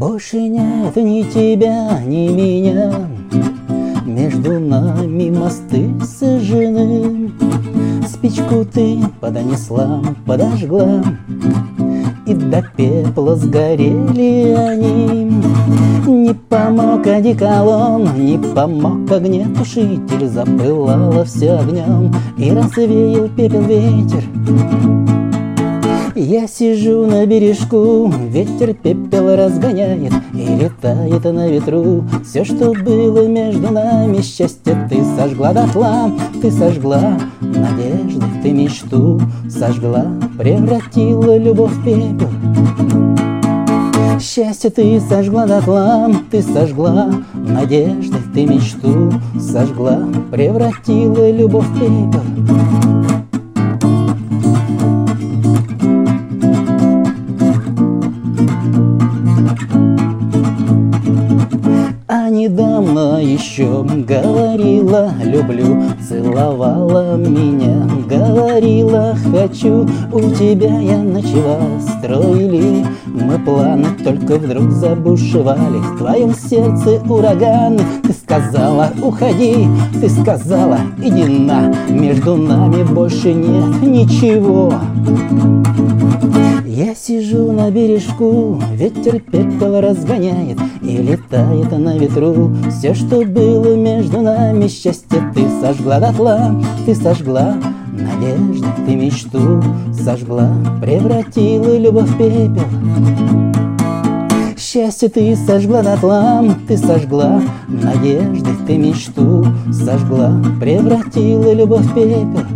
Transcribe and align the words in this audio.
Больше 0.00 0.38
нет 0.38 0.96
ни 0.96 1.24
тебя, 1.24 2.00
ни 2.06 2.28
меня. 2.28 2.90
Между 4.06 4.58
нами 4.58 5.28
мосты 5.28 5.90
сожжены. 6.02 7.30
Спичку 8.08 8.64
ты 8.64 9.00
подонесла, 9.20 10.02
подожгла. 10.24 11.04
И 12.26 12.32
до 12.32 12.64
пепла 12.74 13.36
сгорели 13.36 14.54
они. 14.54 15.30
Не 16.06 16.32
помог 16.48 17.06
одеколон, 17.06 18.08
не 18.16 18.38
помог 18.38 19.12
огнетушитель. 19.12 20.28
Запылало 20.28 21.26
все 21.26 21.58
огнем 21.58 22.10
и 22.38 22.50
развеял 22.50 23.28
пепел 23.28 23.60
ветер 23.60 24.24
я 26.20 26.46
сижу 26.46 27.06
на 27.06 27.24
бережку, 27.24 28.12
ветер 28.28 28.74
пепел 28.74 29.34
разгоняет 29.34 30.12
И 30.34 30.44
летает 30.44 31.24
на 31.24 31.48
ветру. 31.48 32.04
Все, 32.24 32.44
что 32.44 32.72
было 32.72 33.26
между 33.26 33.72
нами 33.72 34.20
Счастье 34.20 34.76
ты 34.90 35.02
сожгла 35.16 35.52
дотла, 35.52 36.10
ты 36.42 36.50
сожгла 36.50 37.18
надежды, 37.40 38.24
ты 38.42 38.52
мечту 38.52 39.20
Сожгла, 39.48 40.06
превратила 40.38 41.36
любовь 41.38 41.72
в 41.72 41.84
пепел. 41.84 42.28
Счастье 44.20 44.68
ты 44.68 45.00
сожгла 45.00 45.46
дотла, 45.46 46.10
ты 46.30 46.42
сожгла 46.42 47.10
надежды, 47.34 48.18
ты 48.34 48.44
мечту 48.46 49.10
Сожгла, 49.38 50.00
превратила 50.30 51.30
любовь 51.30 51.66
в 51.66 51.74
пепел 51.74 52.79
недавно 62.50 63.22
еще 63.22 63.84
говорила 63.84 65.12
люблю 65.22 65.82
Целовала 66.06 67.16
меня, 67.16 67.86
говорила 68.08 69.16
хочу 69.30 69.86
У 70.12 70.20
тебя 70.30 70.80
я 70.80 70.98
ночевал, 70.98 71.80
строили 71.98 72.84
мы 73.06 73.38
планы 73.38 73.86
Только 74.02 74.36
вдруг 74.36 74.70
забушевали. 74.70 75.78
В 75.78 75.98
твоем 75.98 76.34
сердце 76.34 77.00
ураганы 77.08 77.82
Ты 78.02 78.12
сказала 78.12 78.90
уходи, 79.02 79.68
ты 80.00 80.08
сказала 80.08 80.78
иди 80.98 81.24
на 81.24 81.72
Между 81.88 82.36
нами 82.36 82.82
больше 82.82 83.32
нет 83.32 83.82
ничего 83.82 84.72
я 86.90 86.96
сижу 86.96 87.52
на 87.52 87.70
бережку, 87.70 88.60
ветер 88.72 89.20
пепел 89.20 89.80
разгоняет 89.80 90.58
И 90.82 90.96
летает 90.96 91.70
на 91.70 91.96
ветру. 91.96 92.50
Все, 92.68 92.94
что 92.94 93.24
было 93.24 93.76
между 93.76 94.20
нами 94.20 94.66
Счастье 94.66 95.20
ты 95.32 95.48
сожгла 95.60 96.00
дотла, 96.00 96.60
ты 96.84 96.96
сожгла 96.96 97.54
надежды, 97.92 98.66
ты 98.86 98.96
мечту 98.96 99.62
Сожгла, 99.92 100.50
превратила 100.82 101.78
любовь 101.78 102.08
в 102.08 102.18
пепел. 102.18 102.66
Счастье 104.58 105.08
ты 105.08 105.36
сожгла 105.36 105.82
дотла, 105.82 106.44
ты 106.66 106.76
сожгла 106.76 107.40
Надежды, 107.68 108.50
ты 108.66 108.76
мечту 108.76 109.46
Сожгла, 109.72 110.42
превратила 110.60 111.52
любовь 111.52 111.84
в 111.84 111.94
пепел 111.94 112.46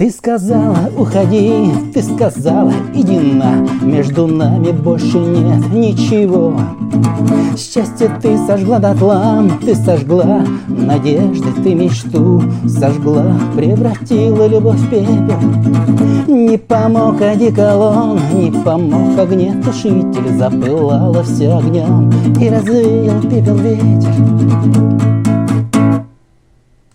Ты 0.00 0.08
сказала, 0.10 0.90
уходи, 0.96 1.70
ты 1.92 2.02
сказала, 2.02 2.72
иди 2.94 3.18
на. 3.18 3.68
Между 3.82 4.26
нами 4.26 4.72
больше 4.72 5.18
нет 5.18 5.70
ничего. 5.74 6.58
Счастье 7.54 8.10
ты 8.22 8.38
сожгла 8.46 8.78
дотла, 8.78 9.44
ты 9.62 9.74
сожгла 9.74 10.42
Надежды 10.68 11.48
ты 11.62 11.74
мечту 11.74 12.42
сожгла. 12.66 13.26
Превратила 13.54 14.46
любовь 14.46 14.78
в 14.78 14.88
пепел. 14.88 16.34
Не 16.34 16.56
помог 16.56 17.20
одеколон, 17.20 18.20
не 18.32 18.50
помог 18.50 19.18
огнетушитель. 19.18 20.32
Запылало 20.38 21.22
все 21.24 21.58
огнем 21.58 22.10
и 22.40 22.48
развеял 22.48 23.20
пепел 23.20 23.56
ветер 23.56 24.14